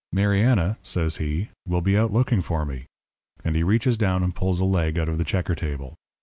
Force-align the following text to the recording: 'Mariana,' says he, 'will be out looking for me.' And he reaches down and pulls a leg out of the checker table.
'Mariana,' 0.11 0.79
says 0.81 1.17
he, 1.17 1.49
'will 1.67 1.81
be 1.81 1.95
out 1.95 2.11
looking 2.11 2.41
for 2.41 2.65
me.' 2.65 2.87
And 3.45 3.55
he 3.55 3.61
reaches 3.61 3.97
down 3.97 4.23
and 4.23 4.33
pulls 4.35 4.59
a 4.59 4.65
leg 4.65 4.97
out 4.97 5.09
of 5.09 5.19
the 5.19 5.23
checker 5.23 5.53
table. 5.53 5.93